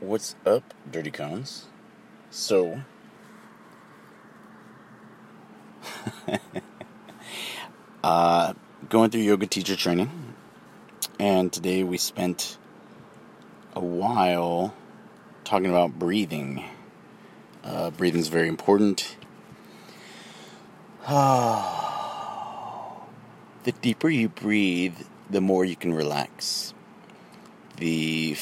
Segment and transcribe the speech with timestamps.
[0.00, 1.66] What's up, Dirty Cones?
[2.30, 2.80] So,
[8.02, 8.54] uh,
[8.88, 10.10] going through yoga teacher training,
[11.18, 12.56] and today we spent
[13.74, 14.72] a while
[15.44, 16.64] talking about breathing.
[17.62, 19.18] Uh, breathing is very important.
[21.06, 21.12] the
[23.82, 24.96] deeper you breathe,
[25.28, 26.72] the more you can relax.
[27.76, 28.34] The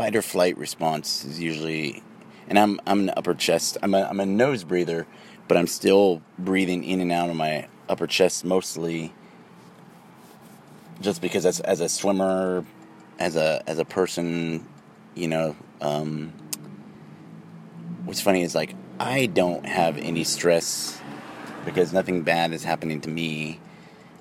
[0.00, 2.02] fight or flight response is usually,
[2.48, 3.76] and I'm I'm an upper chest.
[3.82, 5.06] I'm a I'm a nose breather,
[5.46, 9.12] but I'm still breathing in and out of my upper chest mostly.
[11.02, 12.64] Just because as as a swimmer,
[13.18, 14.66] as a as a person,
[15.14, 16.32] you know, um,
[18.06, 20.98] what's funny is like I don't have any stress
[21.66, 23.60] because nothing bad is happening to me,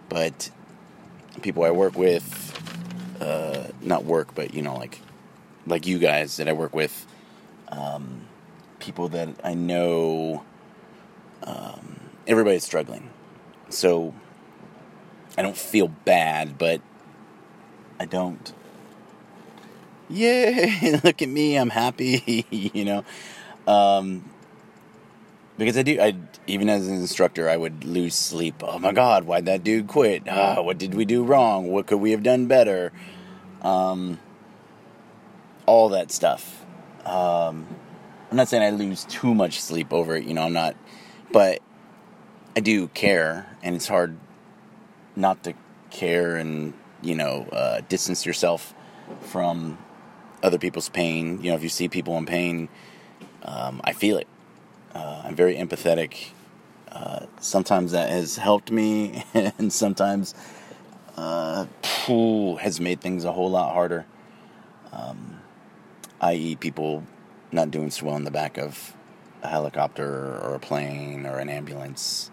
[0.09, 0.51] but
[1.41, 2.27] people I work with,
[3.21, 4.99] uh, not work, but you know, like
[5.69, 7.05] like you guys that I work with,
[7.69, 8.21] um,
[8.79, 10.43] people that I know,
[11.43, 13.09] um, everybody's struggling.
[13.69, 14.13] So
[15.37, 16.81] I don't feel bad, but
[17.99, 18.53] I don't.
[20.09, 20.99] Yay!
[21.03, 22.45] Look at me, I'm happy.
[22.49, 23.05] you know,
[23.67, 24.23] um,
[25.57, 26.01] because I do.
[26.01, 26.15] I
[26.47, 28.63] even as an instructor, I would lose sleep.
[28.63, 29.25] Oh my God!
[29.25, 30.23] Why'd that dude quit?
[30.27, 31.71] Ah, what did we do wrong?
[31.71, 32.91] What could we have done better?
[33.61, 34.19] Um,
[35.69, 36.65] all that stuff.
[37.05, 37.67] Um,
[38.31, 40.75] I'm not saying I lose too much sleep over it, you know, I'm not,
[41.31, 41.61] but
[42.57, 44.17] I do care, and it's hard
[45.15, 45.53] not to
[45.91, 48.73] care and, you know, uh, distance yourself
[49.21, 49.77] from
[50.41, 51.39] other people's pain.
[51.43, 52.67] You know, if you see people in pain,
[53.43, 54.27] um, I feel it.
[54.95, 56.29] Uh, I'm very empathetic.
[56.91, 60.33] Uh, sometimes that has helped me, and sometimes
[61.15, 61.67] uh,
[62.59, 64.07] has made things a whole lot harder.
[64.91, 65.39] Um,
[66.21, 67.03] i.e., people
[67.51, 68.95] not doing so well in the back of
[69.41, 72.31] a helicopter or a plane or an ambulance.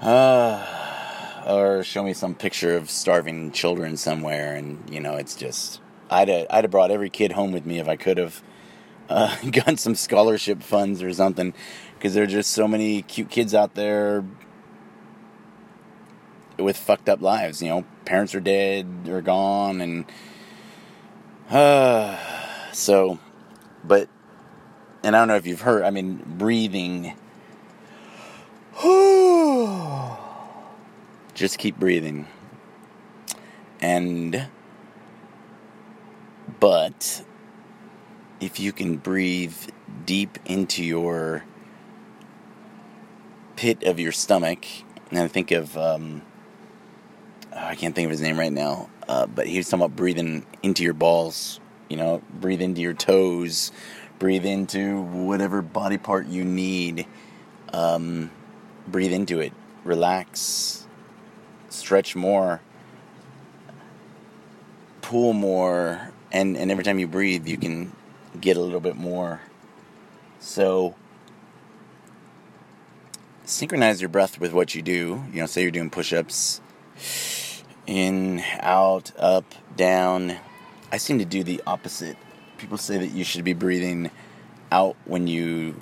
[0.00, 5.80] Uh, or show me some picture of starving children somewhere, and you know, it's just
[6.10, 8.42] I'd have, I'd have brought every kid home with me if I could have
[9.08, 11.54] uh, gotten some scholarship funds or something,
[11.94, 14.24] because there are just so many cute kids out there
[16.58, 17.62] with fucked up lives.
[17.62, 20.04] You know, parents are dead or gone, and
[21.50, 22.18] uh,
[22.72, 23.18] so,
[23.84, 24.08] but,
[25.02, 27.14] and I don't know if you've heard, I mean, breathing.
[31.34, 32.26] Just keep breathing.
[33.80, 34.48] And,
[36.60, 37.24] but,
[38.40, 39.56] if you can breathe
[40.04, 41.44] deep into your
[43.56, 44.64] pit of your stomach,
[45.10, 46.22] and I think of, um,
[47.56, 48.88] I can't think of his name right now.
[49.08, 51.60] Uh, but he was talking about breathing into your balls.
[51.88, 53.70] You know, breathe into your toes,
[54.18, 57.06] breathe into whatever body part you need.
[57.72, 58.30] Um,
[58.86, 59.52] breathe into it,
[59.84, 60.86] relax,
[61.68, 62.60] stretch more,
[65.02, 67.92] pull more, and, and every time you breathe, you can
[68.40, 69.40] get a little bit more.
[70.40, 70.94] So,
[73.44, 75.24] synchronize your breath with what you do.
[75.32, 76.60] You know, say you're doing push ups
[77.86, 80.36] in, out, up, down.
[80.92, 82.16] I seem to do the opposite.
[82.58, 84.10] People say that you should be breathing
[84.72, 85.80] out when you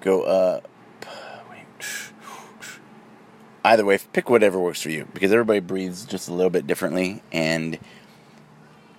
[0.00, 0.68] go up.
[3.64, 7.22] Either way, pick whatever works for you because everybody breathes just a little bit differently,
[7.32, 7.78] and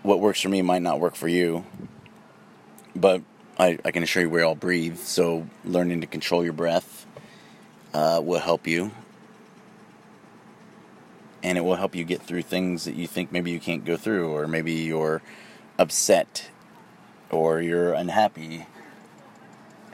[0.03, 1.66] what works for me might not work for you.
[2.96, 3.24] But
[3.57, 7.07] I, I can assure you we all breathe, so learning to control your breath
[7.94, 8.91] uh, will help you
[11.44, 13.98] and it will help you get through things that you think maybe you can't go
[13.98, 15.22] through, or maybe you're
[15.78, 16.50] upset
[17.30, 18.66] or you're unhappy,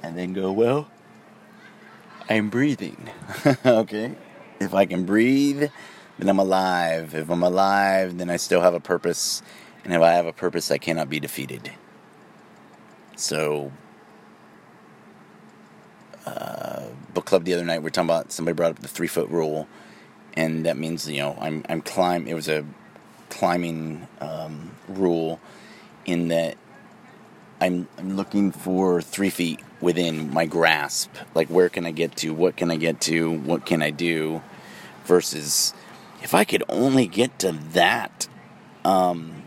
[0.02, 0.88] and then go, Well,
[2.30, 3.10] I'm breathing.
[3.66, 4.16] okay?
[4.60, 5.70] If I can breathe,
[6.18, 7.14] then I'm alive.
[7.14, 9.42] If I'm alive, then I still have a purpose.
[9.84, 11.72] And if I have a purpose, I cannot be defeated.
[13.16, 13.72] So,
[16.26, 19.08] uh, book club the other night, we are talking about somebody brought up the three
[19.08, 19.68] foot rule
[20.36, 22.28] and that means you know I'm I'm climb.
[22.28, 22.66] It was a
[23.30, 25.40] climbing um, rule
[26.06, 26.58] in that
[27.62, 31.12] I'm I'm looking for three feet within my grasp.
[31.34, 32.34] Like where can I get to?
[32.34, 33.32] What can I get to?
[33.32, 34.42] What can I do?
[35.06, 35.74] Versus
[36.24, 38.28] if I could only get to that
[38.84, 39.44] um,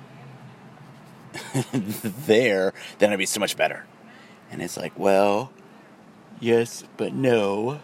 [1.72, 3.84] there, then it'd be so much better.
[4.50, 5.50] And it's like, well,
[6.40, 7.80] yes, but no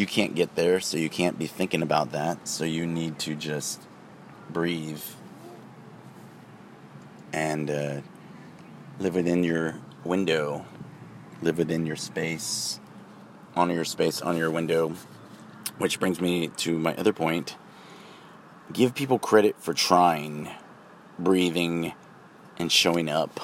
[0.00, 2.48] you can't get there, so you can't be thinking about that.
[2.48, 3.82] So you need to just
[4.50, 5.02] breathe.
[7.32, 8.00] and uh,
[8.98, 10.64] live within your window,
[11.42, 12.80] live within your space,
[13.54, 14.94] honor your space, honor your window.
[15.78, 17.56] Which brings me to my other point
[18.72, 20.48] give people credit for trying,
[21.18, 21.92] breathing,
[22.58, 23.40] and showing up.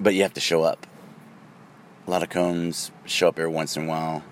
[0.00, 0.86] But you have to show up.
[2.04, 4.24] A lot of cones show up every once in a while.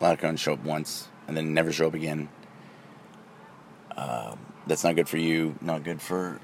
[0.00, 2.28] A lot of cones show up once and then never show up again.
[3.96, 4.36] Uh,
[4.68, 6.40] that's not good for you, not good for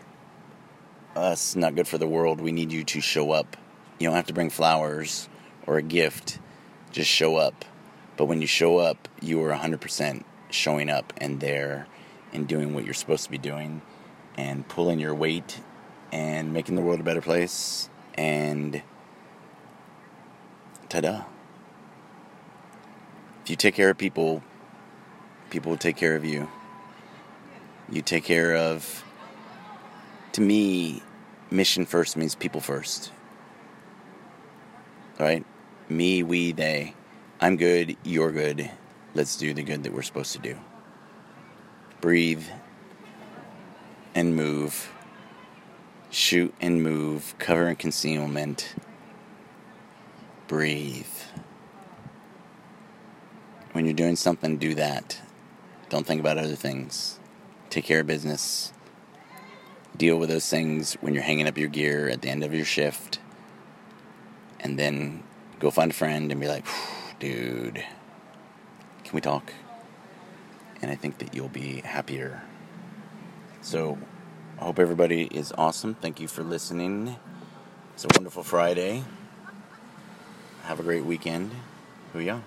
[1.14, 2.40] us, not good for the world.
[2.40, 3.56] We need you to show up.
[4.00, 5.28] You don't have to bring flowers
[5.64, 6.40] or a gift,
[6.90, 7.64] just show up.
[8.16, 11.86] But when you show up, you are 100% showing up and there
[12.32, 13.80] and doing what you're supposed to be doing
[14.36, 15.60] and pulling your weight
[16.10, 18.82] and making the world a better place and
[20.92, 21.24] ta-da
[23.42, 24.42] if you take care of people
[25.52, 26.48] people will take care of you.
[27.90, 29.04] You take care of
[30.32, 31.02] to me
[31.50, 33.12] mission first means people first.
[35.20, 35.44] Right?
[35.90, 36.94] Me we they.
[37.38, 38.70] I'm good you're good.
[39.14, 40.56] Let's do the good that we're supposed to do.
[42.00, 42.46] Breathe
[44.14, 44.90] and move.
[46.10, 47.34] Shoot and move.
[47.38, 48.74] Cover and concealment
[50.52, 51.06] breathe.
[53.72, 55.18] When you're doing something, do that.
[55.88, 57.18] Don't think about other things.
[57.70, 58.70] Take care of business.
[59.96, 62.66] Deal with those things when you're hanging up your gear at the end of your
[62.66, 63.18] shift.
[64.60, 65.22] And then
[65.58, 66.66] go find a friend and be like,
[67.18, 67.82] dude,
[69.04, 69.54] can we talk?
[70.82, 72.42] And I think that you'll be happier.
[73.62, 73.96] So,
[74.60, 75.94] I hope everybody is awesome.
[75.94, 77.16] Thank you for listening.
[77.94, 79.02] It's a wonderful Friday.
[80.62, 81.50] Have a great weekend.
[82.14, 82.40] Booyah.